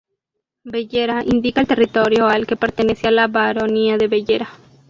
Bellera 0.63 1.21
indica 1.23 1.61
el 1.61 1.67
territorio 1.67 2.25
al 2.25 2.47
que 2.47 2.55
pertenecía: 2.55 3.11
la 3.11 3.27
baronía 3.27 3.97
de 3.99 4.07
Bellera. 4.07 4.49